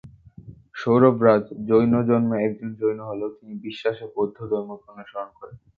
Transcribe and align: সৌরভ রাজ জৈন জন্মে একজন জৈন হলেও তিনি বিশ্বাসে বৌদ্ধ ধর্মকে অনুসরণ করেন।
সৌরভ 0.75 1.15
রাজ 1.25 1.43
জৈন 1.67 1.93
জন্মে 2.09 2.37
একজন 2.47 2.69
জৈন 2.79 2.99
হলেও 3.09 3.29
তিনি 3.37 3.53
বিশ্বাসে 3.65 4.05
বৌদ্ধ 4.15 4.37
ধর্মকে 4.51 4.87
অনুসরণ 4.93 5.29
করেন। 5.39 5.57